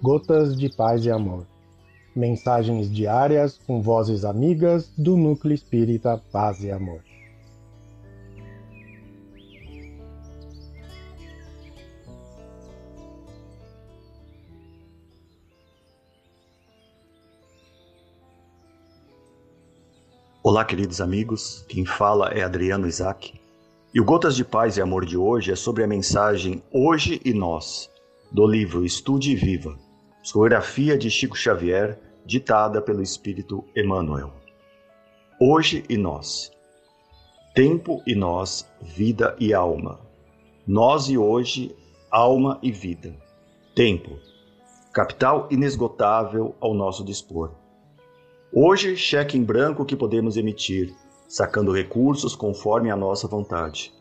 [0.00, 1.44] Gotas de Paz e Amor.
[2.14, 7.00] Mensagens diárias com vozes amigas do Núcleo Espírita Paz e Amor.
[20.40, 21.64] Olá, queridos amigos.
[21.68, 23.32] Quem fala é Adriano Isaac.
[23.92, 27.34] E o Gotas de Paz e Amor de hoje é sobre a mensagem Hoje e
[27.34, 27.90] Nós,
[28.30, 29.87] do livro Estude e Viva,
[30.28, 34.30] psicografia de Chico Xavier, ditada pelo Espírito Emmanuel.
[35.40, 36.52] Hoje e Nós.
[37.54, 39.98] Tempo e nós, vida e alma.
[40.66, 41.74] Nós e hoje,
[42.10, 43.16] alma e vida.
[43.74, 44.18] Tempo,
[44.92, 47.52] capital inesgotável ao nosso dispor.
[48.52, 50.94] Hoje, cheque em branco que podemos emitir
[51.26, 53.94] sacando recursos conforme a nossa vontade.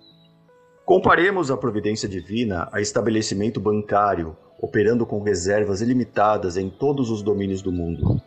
[0.88, 7.62] Comparemos a providência divina a estabelecimento bancário operando com reservas ilimitadas em todos os domínios
[7.62, 8.22] do mundo.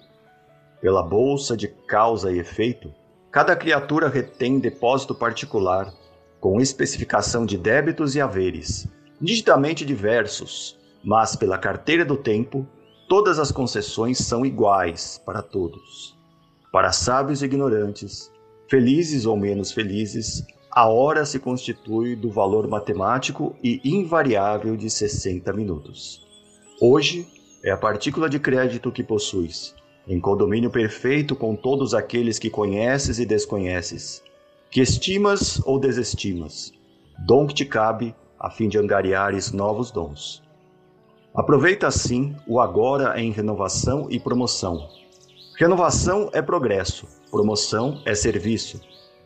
[0.78, 2.92] Pela bolsa de causa e efeito,
[3.30, 5.90] cada criatura retém depósito particular,
[6.38, 8.86] com especificação de débitos e haveres,
[9.18, 12.66] nitidamente diversos, mas pela carteira do tempo,
[13.08, 16.14] todas as concessões são iguais para todos.
[16.70, 18.30] Para sábios e ignorantes,
[18.68, 25.52] felizes ou menos felizes, a hora se constitui do valor matemático e invariável de 60
[25.52, 26.26] minutos.
[26.80, 27.26] Hoje
[27.64, 29.74] é a partícula de crédito que possuis,
[30.06, 34.22] em condomínio perfeito com todos aqueles que conheces e desconheces,
[34.70, 36.72] que estimas ou desestimas,
[37.18, 40.42] dom que te cabe a fim de angariares novos dons.
[41.34, 44.88] Aproveita assim o agora em renovação e promoção.
[45.58, 48.80] Renovação é progresso, Promoção é serviço.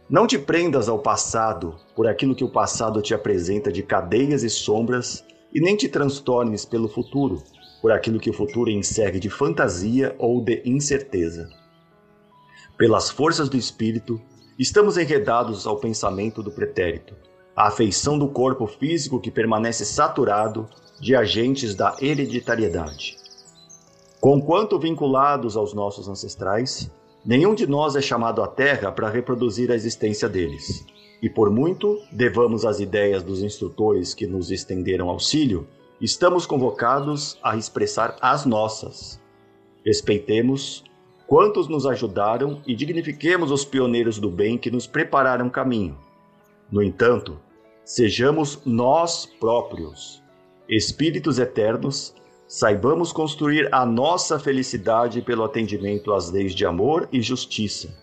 [0.08, 4.50] Não te prendas ao passado por aquilo que o passado te apresenta de cadeias e
[4.50, 7.42] sombras, e nem te transtornes pelo futuro
[7.80, 11.48] por aquilo que o futuro encerre de fantasia ou de incerteza.
[12.76, 14.20] Pelas forças do espírito,
[14.58, 17.14] estamos enredados ao pensamento do pretérito,
[17.54, 20.68] à afeição do corpo físico que permanece saturado
[21.00, 23.16] de agentes da hereditariedade.
[24.20, 26.90] Conquanto vinculados aos nossos ancestrais,
[27.24, 30.84] Nenhum de nós é chamado à Terra para reproduzir a existência deles.
[31.22, 35.66] E por muito devamos às ideias dos instrutores que nos estenderam auxílio,
[35.98, 39.18] estamos convocados a expressar as nossas.
[39.86, 40.84] Respeitemos
[41.26, 45.96] quantos nos ajudaram e dignifiquemos os pioneiros do bem que nos prepararam caminho.
[46.70, 47.40] No entanto,
[47.86, 50.22] sejamos nós próprios,
[50.68, 52.14] espíritos eternos,
[52.46, 57.94] saibamos construir a nossa felicidade pelo atendimento às leis de amor e justiça.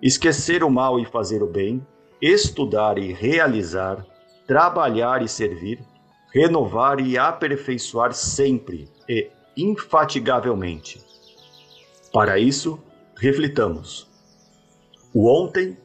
[0.00, 1.84] Esquecer o mal e fazer o bem,
[2.20, 4.04] estudar e realizar,
[4.46, 5.80] trabalhar e servir,
[6.32, 11.00] renovar e aperfeiçoar sempre e infatigavelmente.
[12.12, 12.78] Para isso,
[13.16, 14.06] reflitamos.
[15.14, 15.76] O ontem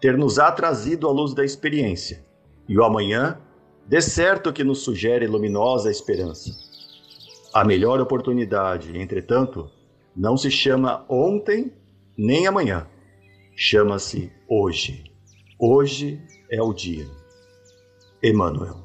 [0.00, 2.24] ter-nos-á trazido a luz da experiência,
[2.68, 3.40] e o amanhã,
[3.86, 6.67] de certo que nos sugere luminosa esperança.
[7.52, 9.70] A melhor oportunidade, entretanto,
[10.14, 11.72] não se chama ontem
[12.16, 12.86] nem amanhã.
[13.56, 15.04] Chama-se hoje.
[15.58, 17.06] Hoje é o dia.
[18.22, 18.84] Emmanuel.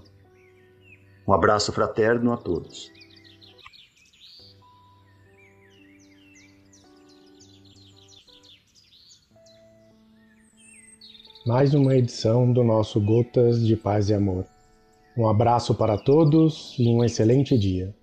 [1.28, 2.90] Um abraço fraterno a todos.
[11.46, 14.46] Mais uma edição do nosso Gotas de Paz e Amor.
[15.18, 17.94] Um abraço para todos e um excelente dia.